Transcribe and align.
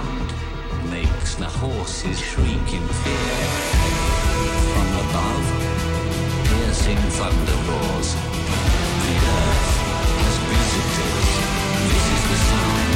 sound 0.00 0.32
makes 0.90 1.34
the 1.34 1.46
horses 1.46 2.18
shriek 2.18 2.68
in 2.78 2.86
fear. 3.00 3.44
From 4.72 4.88
above, 5.04 5.46
piercing 6.46 7.02
thunder 7.18 7.58
roars. 7.68 8.14
The 9.04 9.16
earth 9.38 9.70
has 10.22 10.36
visitors. 10.50 11.30
This 11.88 12.04
is 12.16 12.22
the 12.30 12.38
sound. 12.50 12.89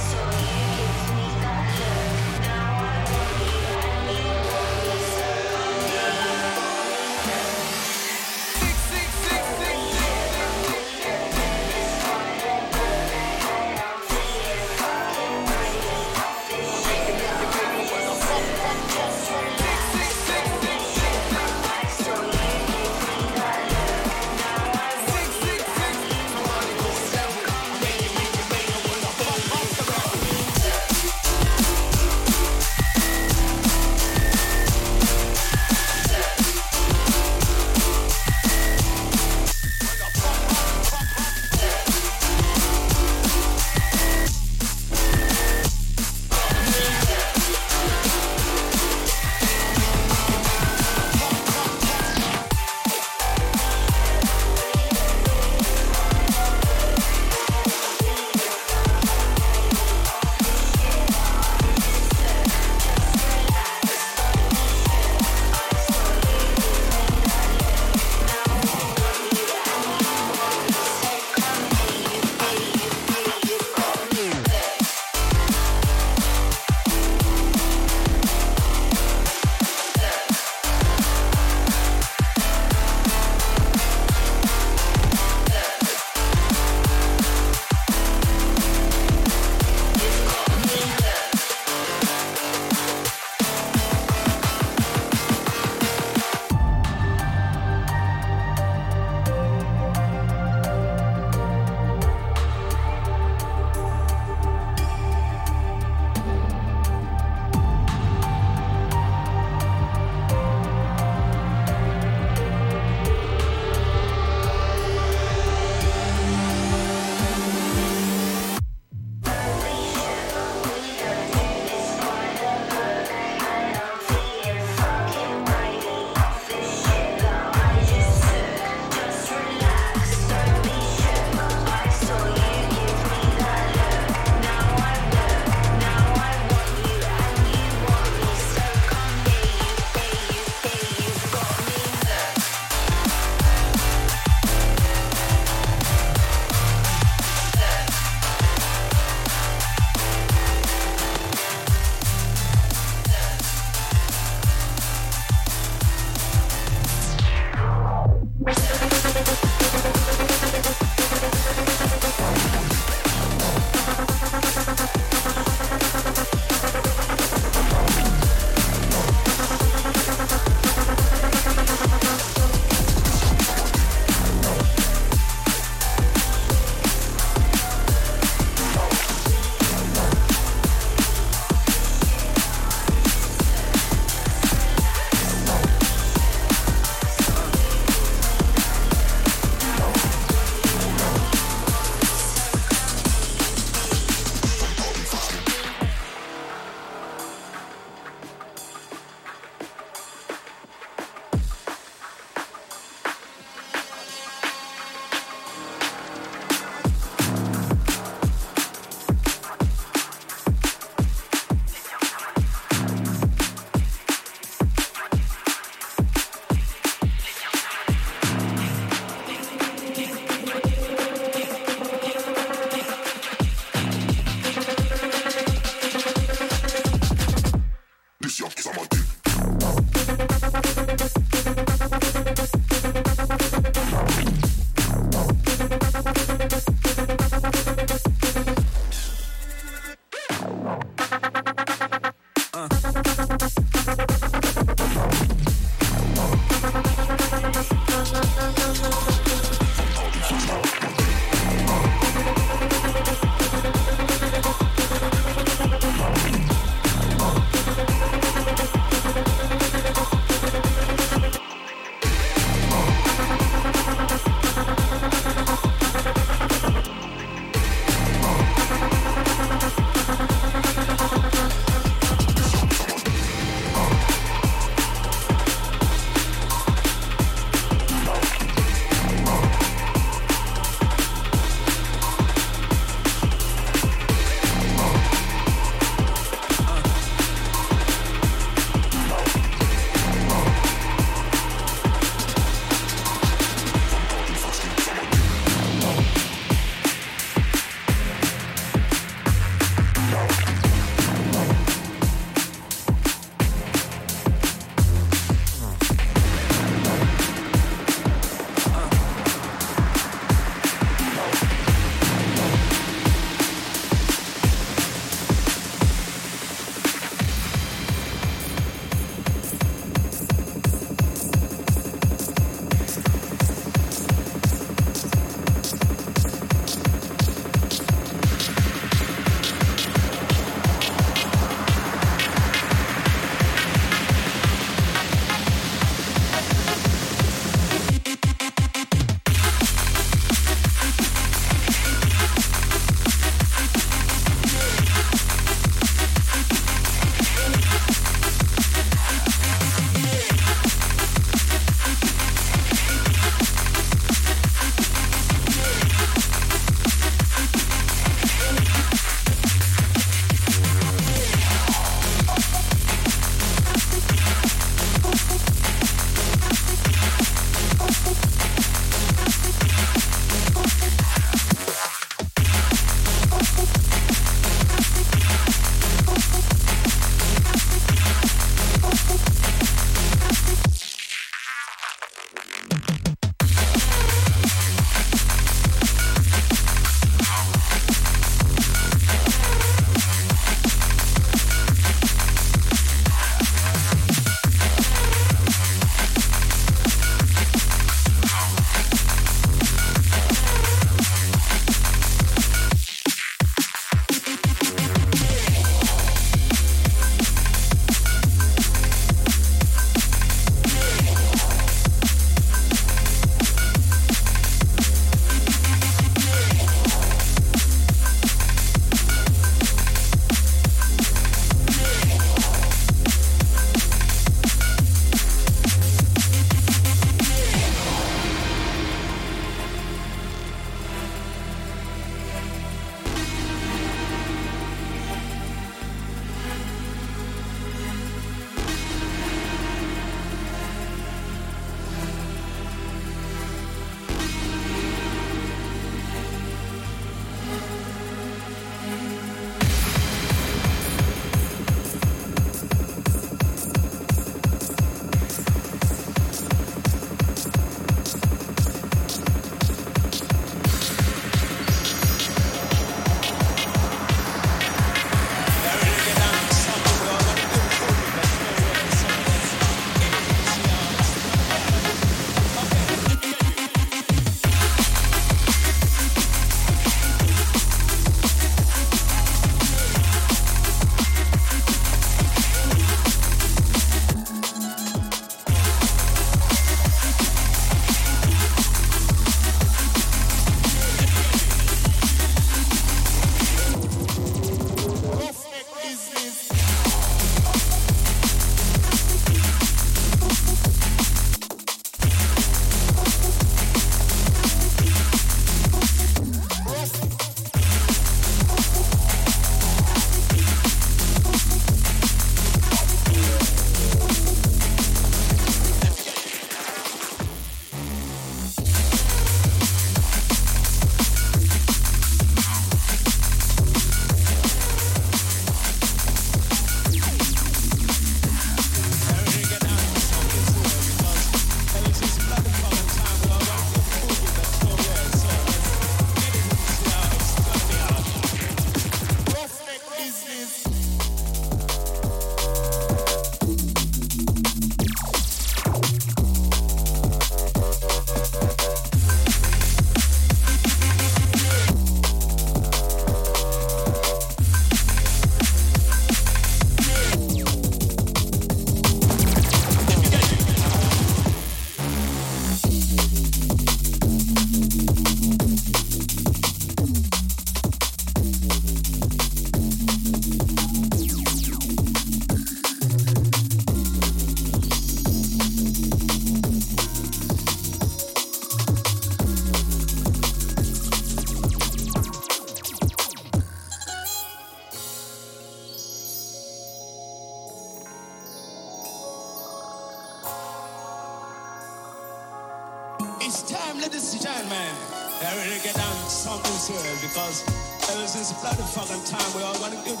Fucking 598.71 599.03
time 599.03 599.35
we 599.35 599.43
all 599.43 599.59
want 599.59 599.73
to 599.73 600.00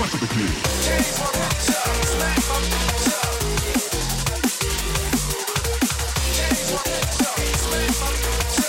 Change 0.00 0.16
my 0.16 1.26
picture, 1.28 1.74
smash 2.08 2.48
my 2.48 2.56
picture. 2.70 3.20
Change 6.36 6.72
my 6.72 6.78
picture, 6.88 7.32
smash 7.58 8.00
my 8.00 8.08
picture. 8.16 8.59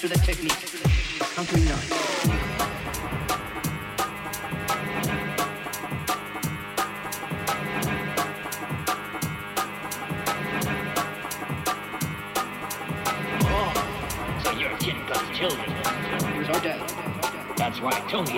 master 0.00 0.16
the 0.16 0.24
technique. 0.24 0.52
How 1.34 1.44
can 1.44 1.58
you 1.58 1.64
children. 15.34 15.70
Who's 16.34 16.48
our 16.48 16.60
dad? 16.60 16.80
That's 17.56 17.80
why 17.80 17.90
I 17.90 18.00
told 18.08 18.28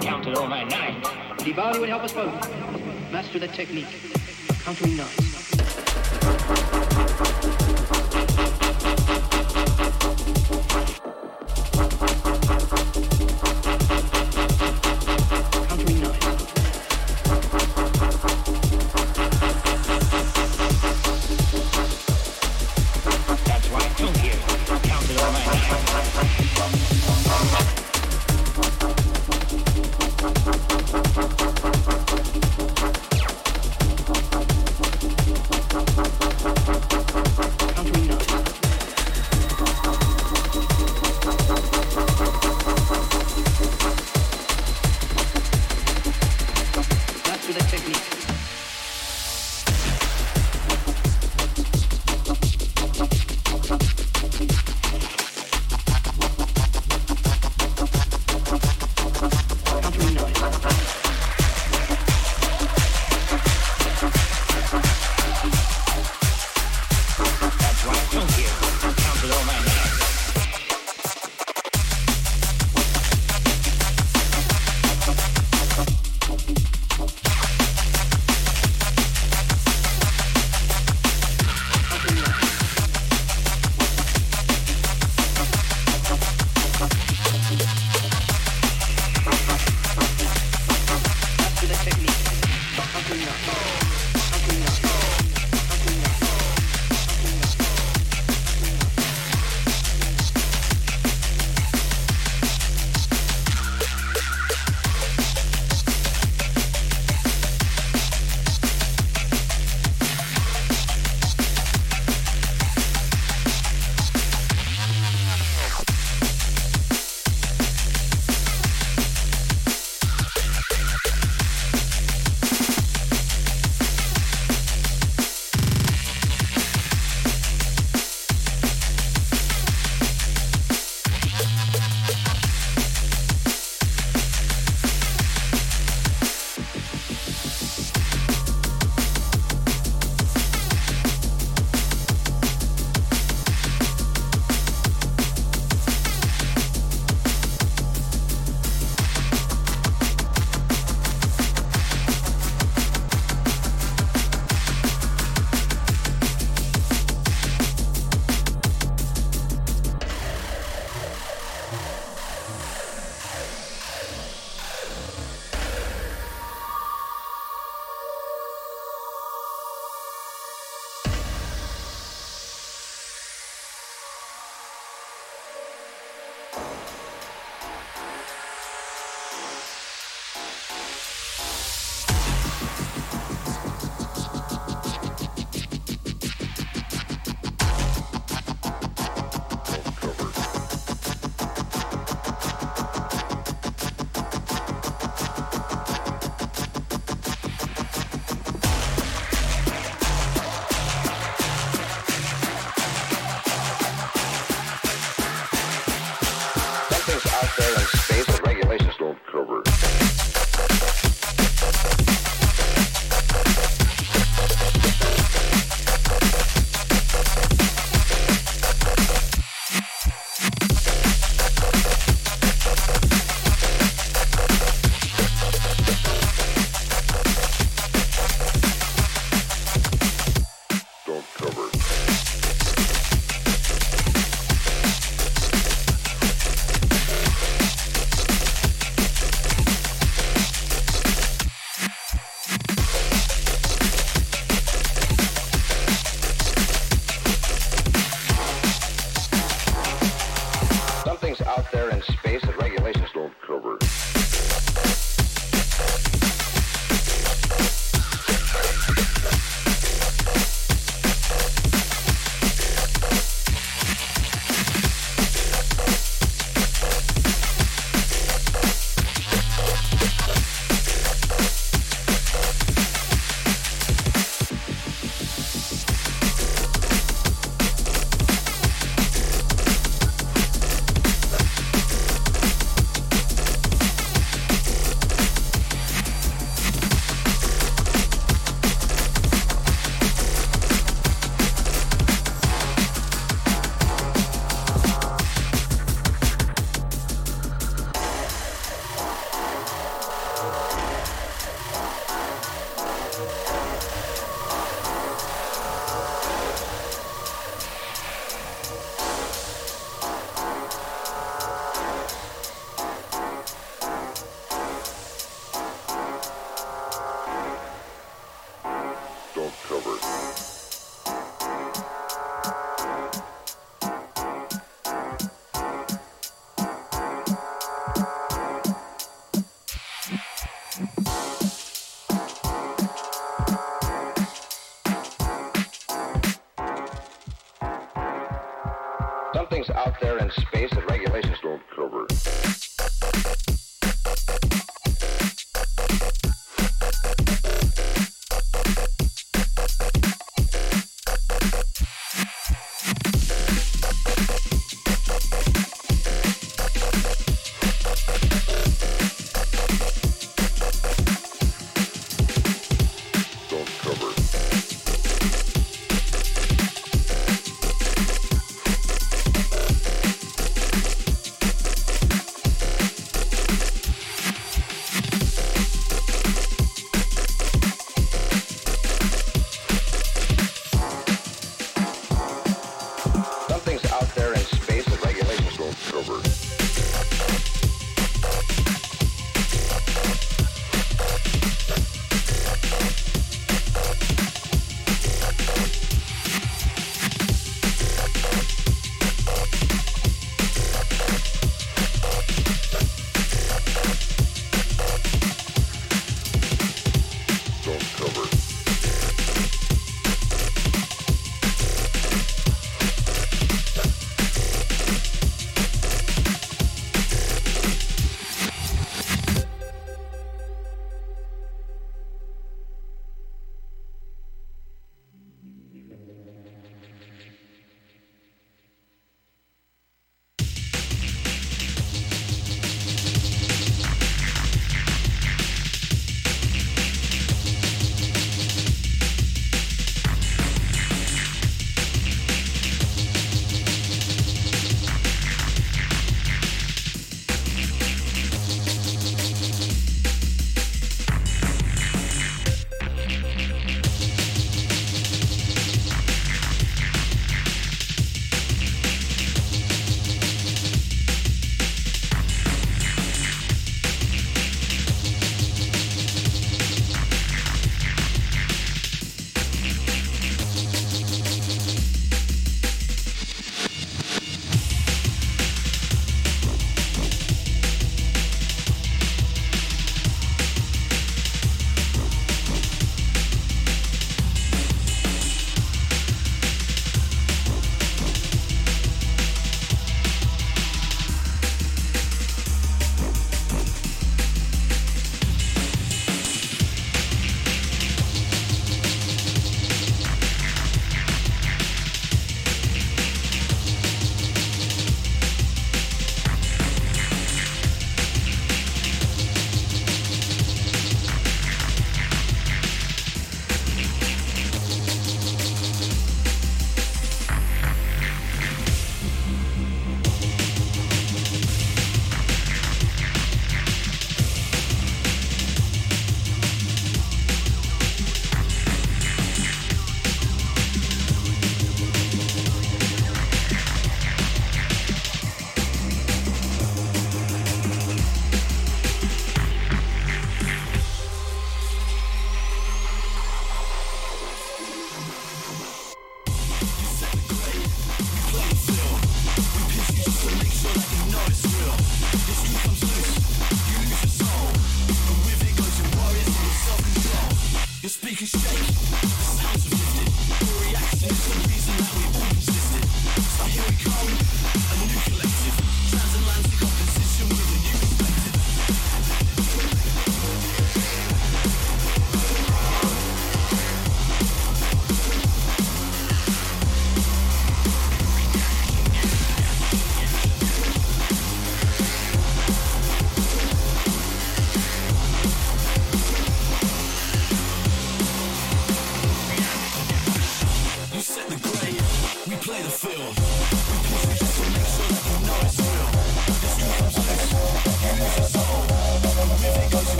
counted 0.00 0.38
all 0.38 0.46
my 0.46 0.64
nine. 0.64 1.02
Diwali 1.38 1.80
would 1.80 1.90
help 1.90 2.04
us 2.04 2.12
both. 2.12 2.32
Master 3.12 3.38
the 3.38 3.48
technique. 3.48 3.88
Counting 4.64 4.96
nine. 4.96 5.33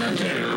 What 0.00 0.49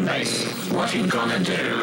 Bass. 0.00 0.46
What 0.72 0.94
you 0.94 1.06
gonna 1.06 1.38
do? 1.38 1.81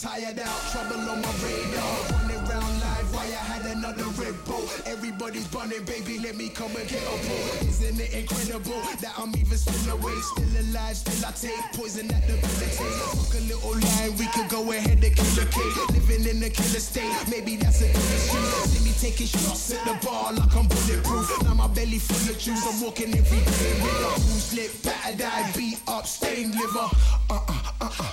Tired 0.00 0.38
out, 0.38 0.60
trouble 0.70 1.10
on 1.10 1.20
my 1.20 1.32
radar. 1.42 1.94
Running 2.12 2.44
round 2.46 2.74
live, 2.80 3.14
why 3.14 3.26
I 3.26 3.42
had 3.50 3.64
another 3.76 4.04
Red 4.14 4.34
Bull. 4.44 4.62
Everybody's 4.86 5.46
bunning, 5.48 5.84
baby, 5.84 6.20
let 6.20 6.36
me 6.36 6.48
come 6.48 6.70
and 6.76 6.88
get 6.88 7.02
a 7.02 7.16
pull. 7.26 7.68
Isn't 7.68 7.98
it 7.98 8.14
incredible 8.14 8.78
that 9.02 9.12
I'm 9.18 9.34
even 9.34 9.58
still 9.58 9.98
awake, 9.98 10.22
still 10.22 10.54
alive, 10.70 10.96
still 10.96 11.26
I 11.26 11.32
take 11.32 11.58
poison 11.74 12.06
at 12.14 12.22
the 12.28 12.38
debilitates. 12.38 12.78
Fuck 12.78 13.34
a 13.34 13.42
little 13.50 13.74
line, 13.74 14.14
we 14.18 14.26
could 14.30 14.48
go 14.48 14.70
ahead 14.70 15.02
and 15.02 15.14
kill 15.16 15.42
a 15.42 15.46
cake. 15.50 15.76
Living 15.90 16.30
in 16.30 16.42
a 16.46 16.50
killer 16.50 16.82
state, 16.82 17.10
maybe 17.28 17.56
that's 17.56 17.82
a 17.82 17.90
good 17.90 18.10
excuse. 18.14 18.70
See 18.70 18.84
me 18.86 18.92
taking 19.02 19.26
shots 19.26 19.74
at 19.74 19.82
the 19.82 19.98
bar 20.06 20.32
like 20.32 20.54
I'm 20.54 20.68
bulletproof. 20.70 21.42
Now 21.42 21.54
my 21.54 21.66
belly 21.66 21.98
full 21.98 22.30
of 22.30 22.38
juice, 22.38 22.62
I'm 22.70 22.78
walking 22.86 23.10
every 23.18 23.42
day 23.42 23.74
with 23.82 24.06
a 24.06 24.54
lit, 24.54 24.70
battered 24.82 25.22
eye, 25.26 25.50
beat 25.56 25.80
up, 25.88 26.06
stained 26.06 26.54
liver. 26.54 26.86
Uh, 27.30 27.47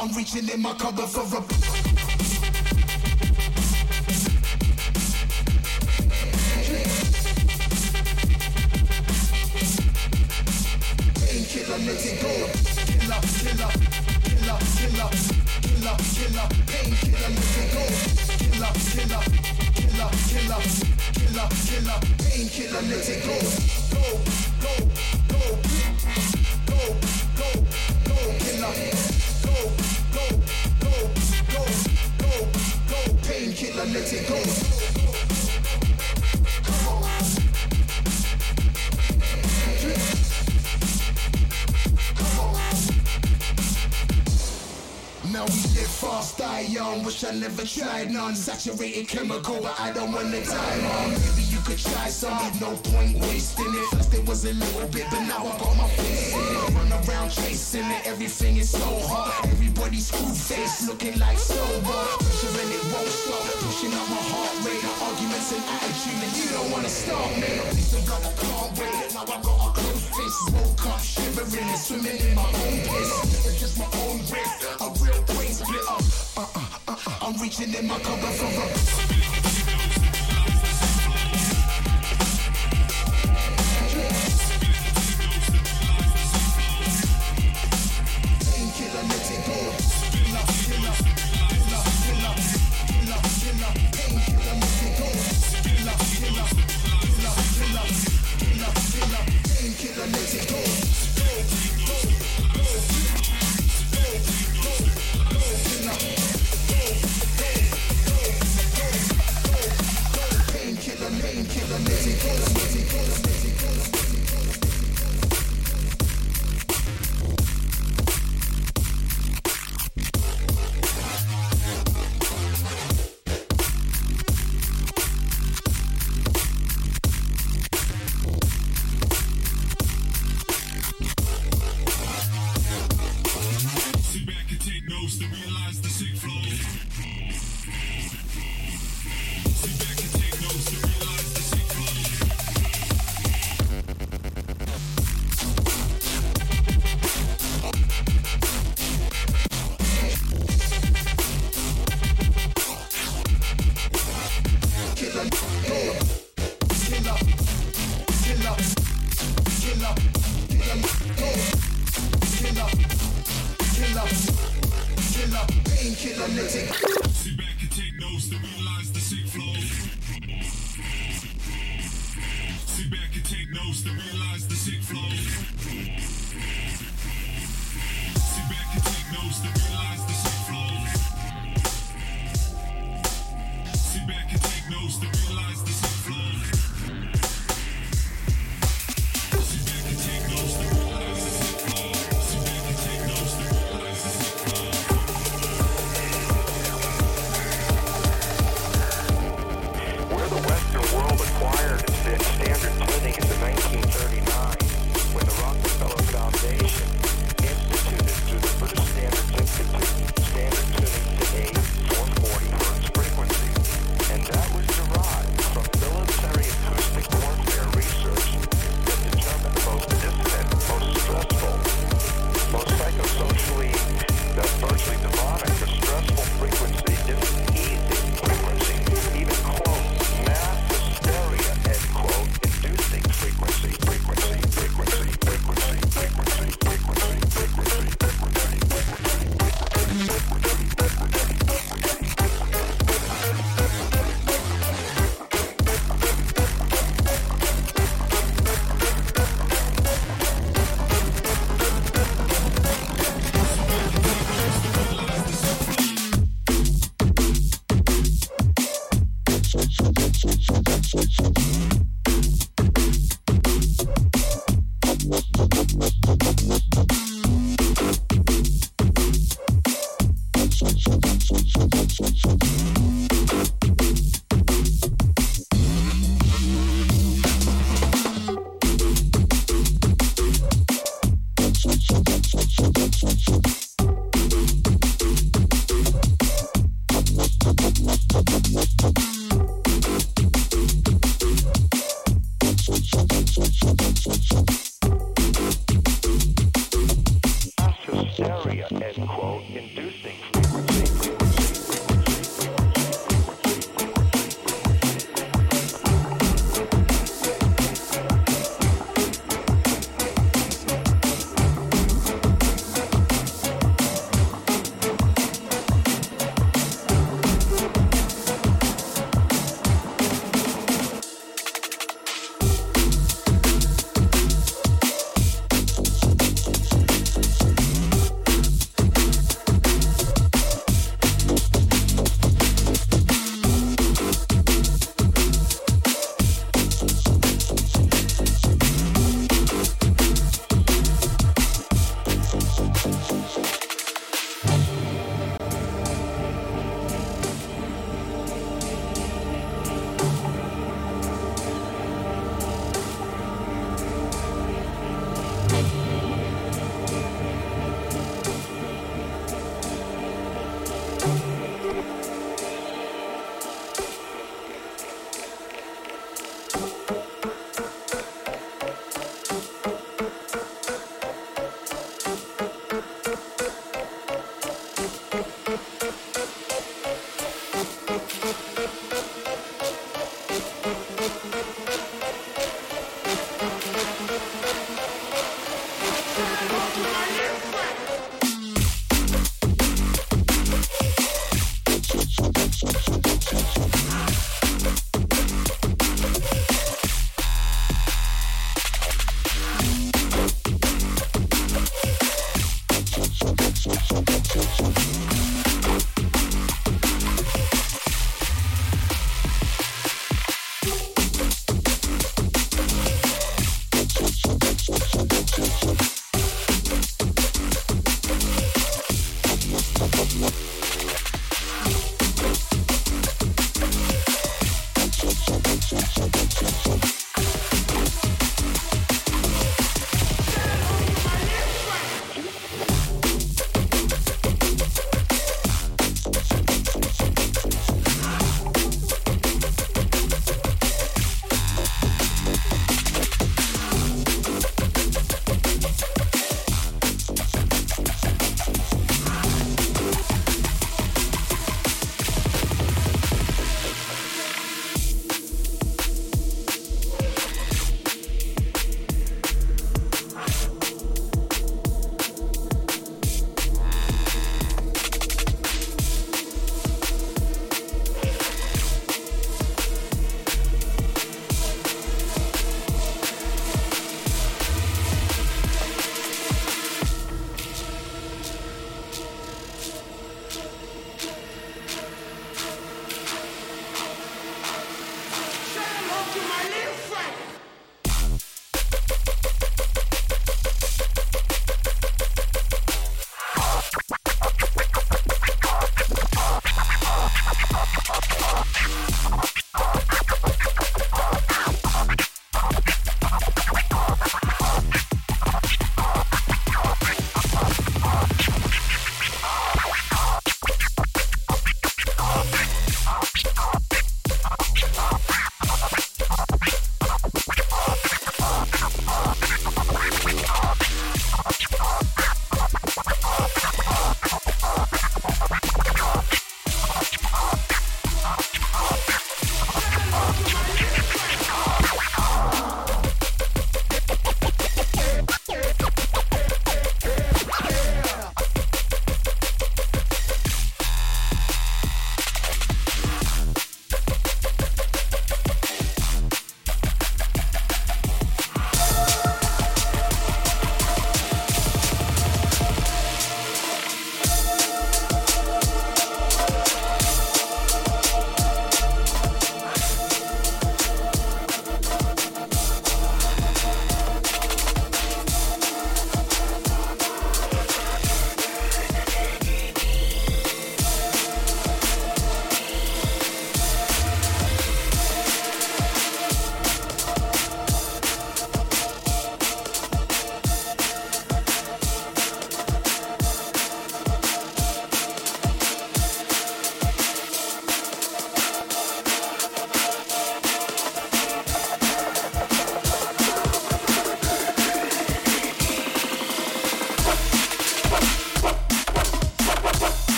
I'm 0.00 0.10
reaching 0.14 0.48
in 0.48 0.62
my 0.62 0.72
cupboard 0.72 1.10
for 1.10 1.20
a. 1.20 1.44
Killer, 22.50 22.82
let 22.82 23.08
it 23.08 23.24
go. 23.24 23.79
Young. 46.70 47.02
Wish 47.04 47.24
I 47.24 47.32
never 47.32 47.64
tried 47.64 48.10
none. 48.10 48.34
Saturated 48.34 49.08
chemical, 49.08 49.58
but 49.60 49.78
I 49.78 49.92
don't 49.92 50.12
wanna 50.12 50.40
die, 50.44 50.78
mom. 50.82 51.10
Maybe 51.10 51.42
you 51.50 51.58
could 51.66 51.78
try 51.78 52.08
some, 52.08 52.38
no 52.60 52.76
point 52.90 53.18
wasting 53.18 53.74
it. 53.74 53.86
First 53.90 54.14
it 54.14 54.26
was 54.26 54.44
a 54.44 54.54
little 54.54 54.88
bit, 54.88 55.06
but 55.10 55.20
now 55.26 55.42
I 55.42 55.58
got 55.58 55.76
my 55.76 55.88
face 55.98 56.32
in 56.32 56.40
it. 56.40 56.74
Run 56.74 56.92
around 56.92 57.30
chasing 57.30 57.90
it, 57.90 58.06
everything 58.06 58.56
is 58.56 58.70
so 58.70 58.90
hot. 59.10 59.44
Everybody's 59.50 60.06
screw 60.06 60.32
face, 60.32 60.86
looking 60.86 61.18
like 61.18 61.38
sober. 61.38 62.02
Pressure 62.22 62.54
and 62.62 62.70
it 62.70 62.84
won't 62.92 63.08
stop. 63.08 63.44
Pushing 63.66 63.94
up 64.00 64.06
my 64.08 64.22
heart 64.30 64.56
rate, 64.64 64.84
arguments 65.02 65.50
and 65.52 65.64
attitude, 65.74 66.22
and 66.22 66.32
you 66.38 66.46
don't 66.54 66.70
wanna 66.70 66.88
stop 66.88 67.30
me. 67.36 67.50
Please 67.74 67.90
don't 67.92 68.06
God, 68.06 68.22
I 68.22 68.32
can't 68.38 68.70
wait. 68.78 69.14
Now 69.14 69.26
I 69.26 69.36
got 69.42 69.58
a 69.66 69.70
close 69.74 70.04
fist, 70.14 70.38
woke 70.54 70.86
up 70.86 71.00
shivering 71.00 71.66
and 71.66 71.78
swimming 71.78 72.18
in 72.20 72.34
my 72.34 72.46
own 72.46 72.76
piss. 72.88 73.10
It's 73.46 73.58
just 73.60 73.78
my 73.78 73.88
own 74.06 74.18
risk, 74.30 74.80
a 74.80 74.86
real 75.02 75.22
brain 76.40 76.54
splitter. 76.54 76.88
Uh 76.88 76.90
uh 76.90 76.92
uh 76.92 76.96
uh, 77.06 77.26
I'm 77.26 77.40
reaching 77.40 77.74
in 77.74 77.86
my 77.86 77.98
cupboard 77.98 78.34
for 78.34 79.16
a. 79.16 79.19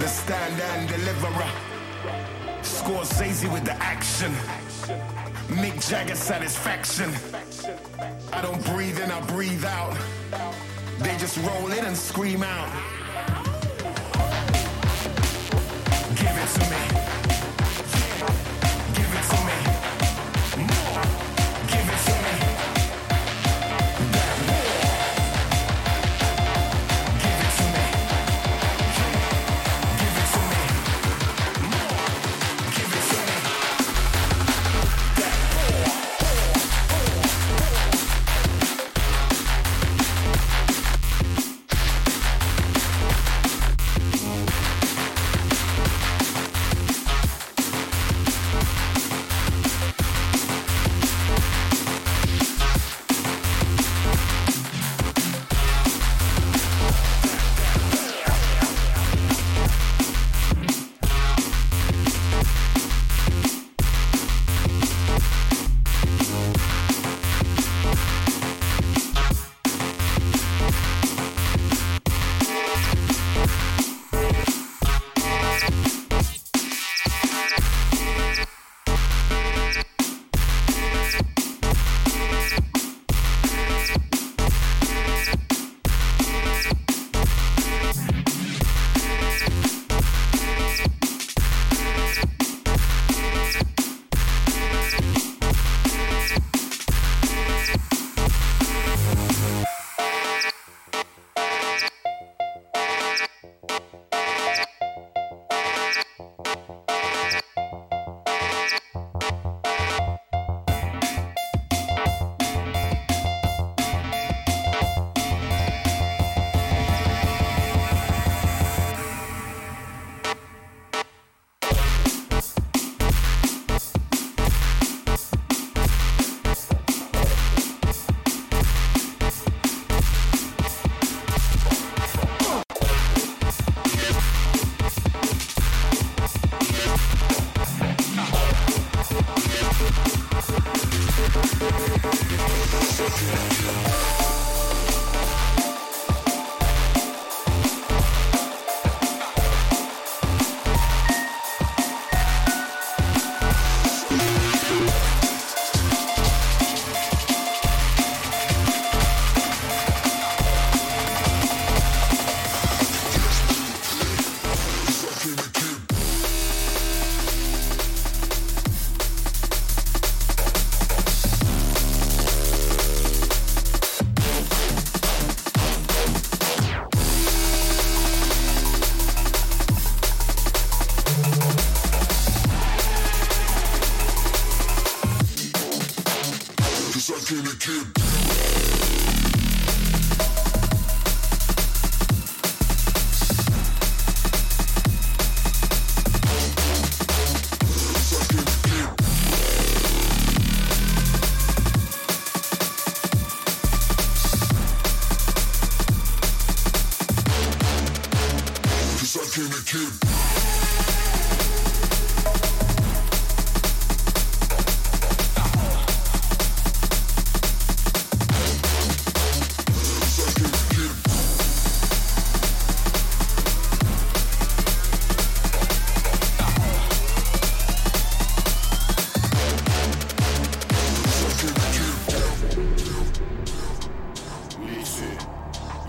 the 0.00 0.08
stand 0.08 0.58
and 0.58 0.88
deliverer. 0.88 1.50
Scorsese 2.62 3.52
with 3.52 3.64
the 3.64 3.74
action. 3.82 4.32
Mick 5.48 5.86
Jagger 5.88 6.14
satisfaction. 6.14 7.10
I 8.32 8.40
don't 8.40 8.64
breathe 8.66 8.98
in, 8.98 9.10
I 9.10 9.20
breathe 9.26 9.64
out. 9.64 9.96
They 11.00 11.16
just 11.18 11.36
roll 11.38 11.70
in 11.70 11.84
and 11.84 11.96
scream 11.96 12.42
out. 12.42 12.70
Give 16.16 16.36
it 16.42 16.48
to 16.54 16.70
me. 16.70 17.19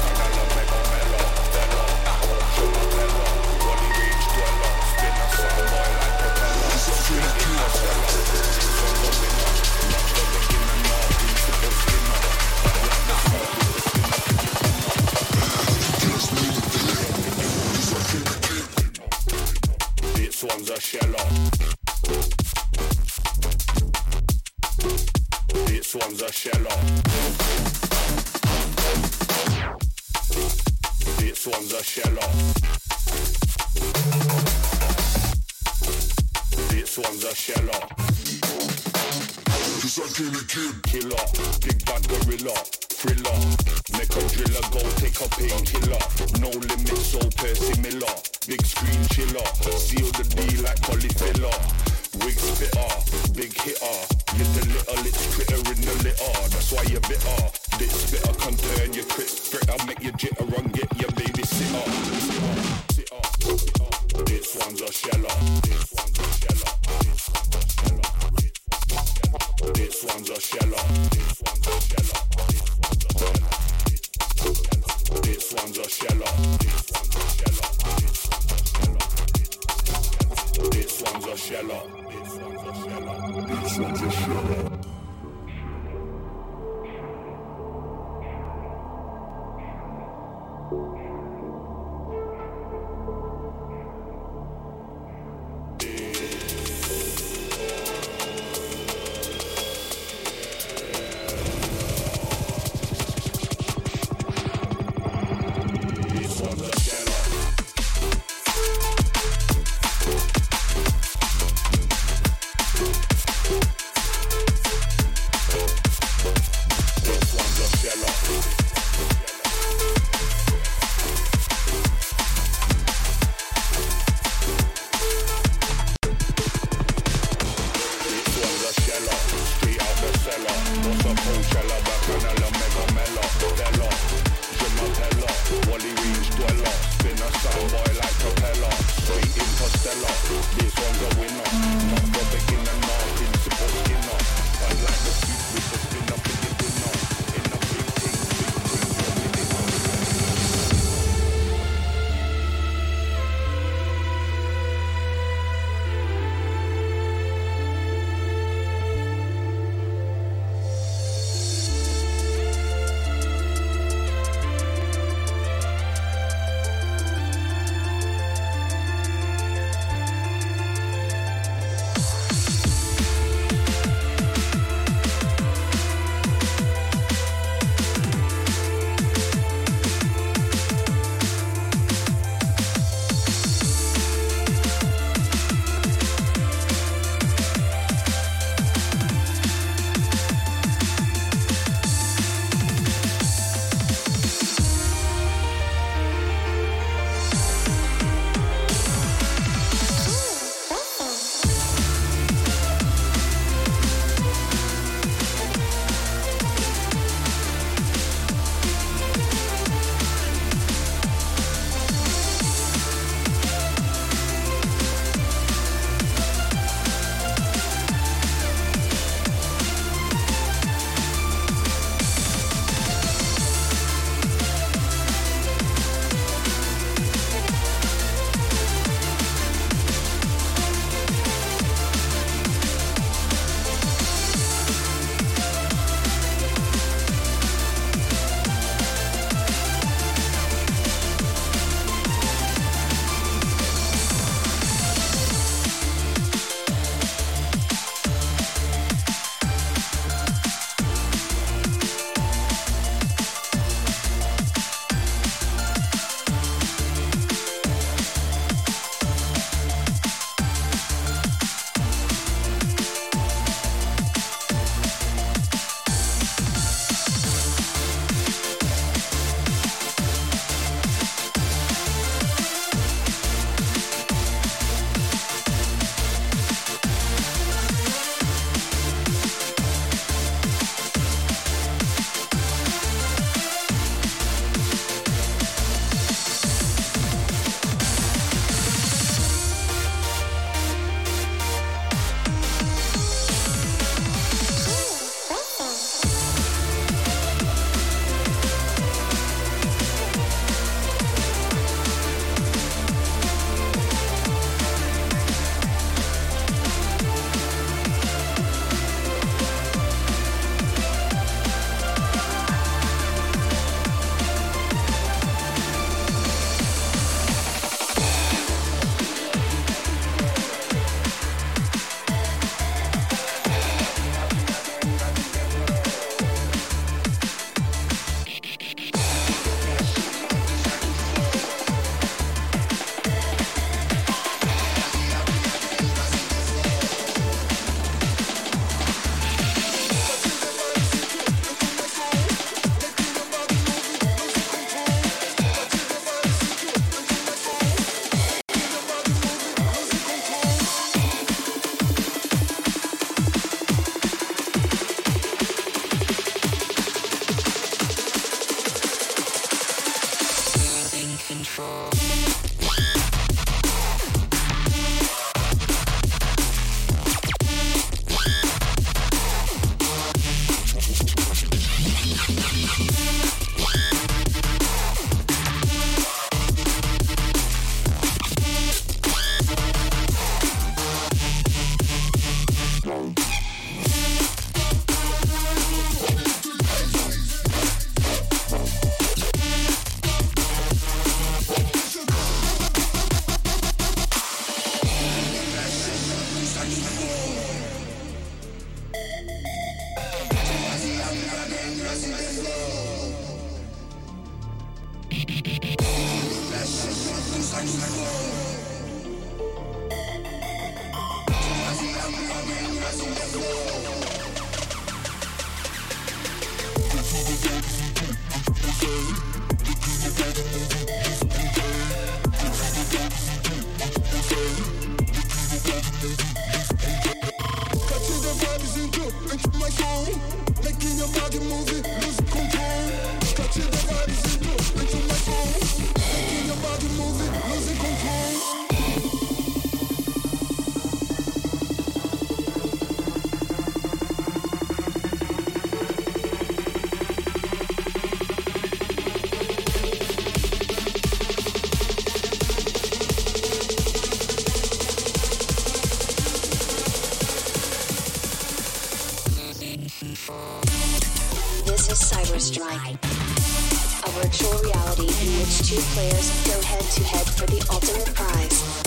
Two 465.64 465.82
players 465.96 466.30
go 466.46 466.62
head 466.62 466.82
to 466.82 467.04
head 467.04 467.26
for 467.26 467.46
the 467.48 467.66
ultimate 467.72 468.14
prize 468.14 468.78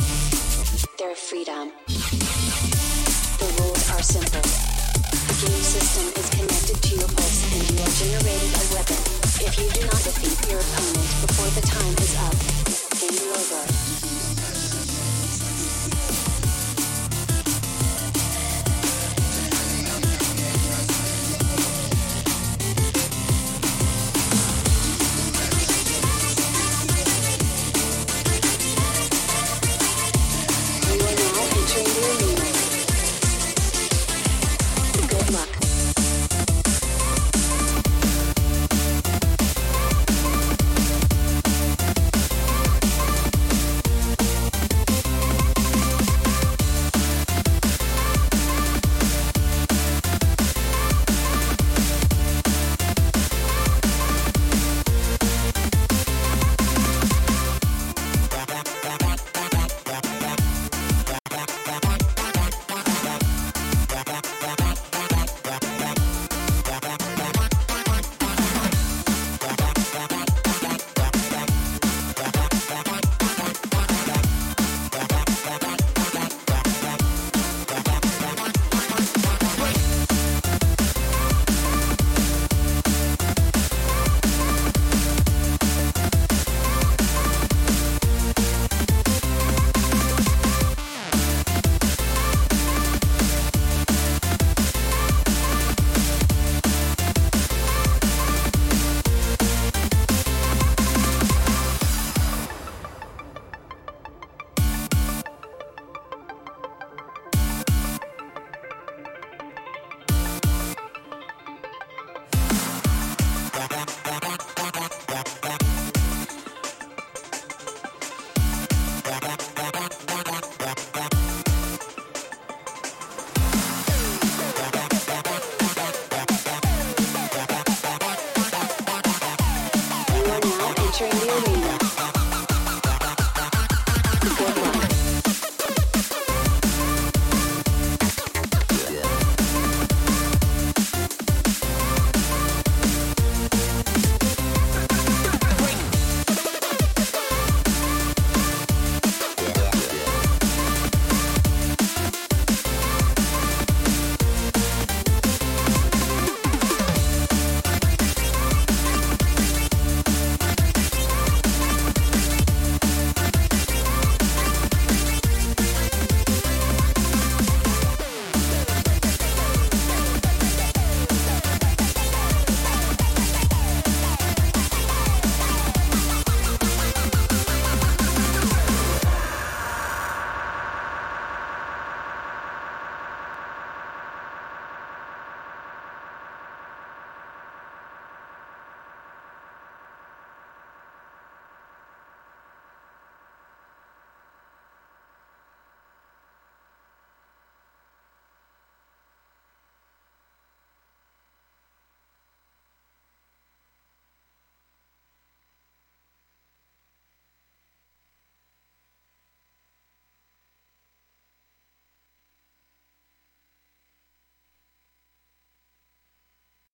their 0.99 1.15
freedom. 1.15 1.73
The 3.39 3.49
rules 3.59 3.91
are 3.91 4.03
simple. 4.03 4.43
The 4.43 5.37
game 5.41 5.65
system 5.65 6.13
is 6.21 6.29
connected 6.29 6.83
to 6.83 6.95
your 6.97 7.09
pulse 7.09 7.41
and 7.55 7.71
you 7.71 7.83
are 7.83 7.95
generating 7.97 8.53
a 8.53 8.65
weapon. 8.75 9.01
If 9.41 9.59
you 9.59 9.71
do 9.81 9.87
not 9.87 10.03
defeat 10.05 10.37
your 10.51 10.61
opponent 10.61 11.09
before 11.25 11.51
the 11.57 11.65
time 11.67 11.95
is 12.05 12.15
up, 12.21 12.37
game 13.01 13.17
over. 13.33 14.10